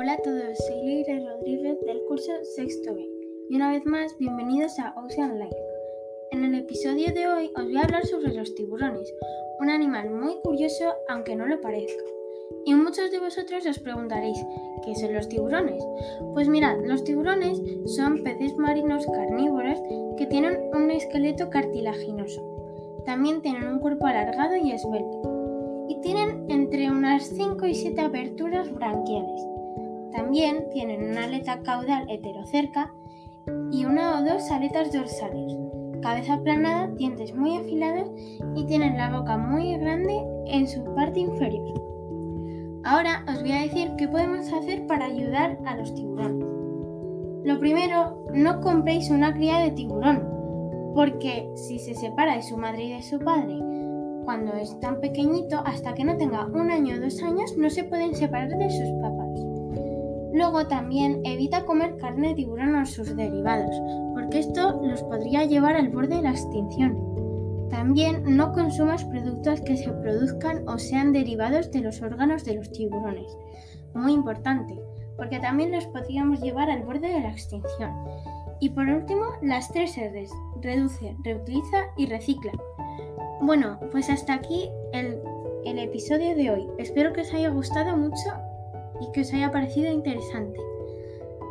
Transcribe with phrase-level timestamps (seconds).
[0.00, 3.06] Hola a todos, soy Leire Rodríguez del curso Sexto B
[3.50, 5.54] y una vez más bienvenidos a Ocean Life.
[6.30, 9.12] En el episodio de hoy os voy a hablar sobre los tiburones,
[9.58, 12.02] un animal muy curioso aunque no lo parezca.
[12.64, 14.42] Y muchos de vosotros os preguntaréis,
[14.86, 15.84] ¿qué son los tiburones?
[16.32, 19.82] Pues mirad, los tiburones son peces marinos carnívoros
[20.16, 23.02] que tienen un esqueleto cartilaginoso.
[23.04, 25.86] También tienen un cuerpo alargado y esbelto.
[25.90, 29.49] Y tienen entre unas 5 y 7 aberturas branquiales.
[30.12, 32.92] También tienen una aleta caudal heterocerca
[33.70, 35.56] y una o dos aletas dorsales,
[36.02, 38.10] cabeza aplanada, dientes muy afilados
[38.54, 41.80] y tienen la boca muy grande en su parte inferior.
[42.84, 46.46] Ahora os voy a decir qué podemos hacer para ayudar a los tiburones.
[47.44, 52.84] Lo primero, no compréis una cría de tiburón, porque si se separa de su madre
[52.84, 53.60] y de su padre
[54.24, 57.84] cuando es tan pequeñito, hasta que no tenga un año o dos años, no se
[57.84, 59.19] pueden separar de sus papás.
[60.32, 63.74] Luego también evita comer carne de tiburón o sus derivados,
[64.14, 67.68] porque esto los podría llevar al borde de la extinción.
[67.70, 72.70] También no consumas productos que se produzcan o sean derivados de los órganos de los
[72.72, 73.36] tiburones.
[73.94, 74.80] Muy importante,
[75.16, 77.92] porque también los podríamos llevar al borde de la extinción.
[78.60, 80.30] Y por último, las tres R's.
[80.60, 82.52] Reduce, reutiliza y recicla.
[83.40, 85.18] Bueno, pues hasta aquí el,
[85.64, 86.68] el episodio de hoy.
[86.78, 88.30] Espero que os haya gustado mucho
[89.00, 90.58] y que os haya parecido interesante.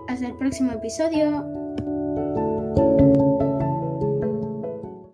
[0.08, 1.46] Hasta el próximo episodio.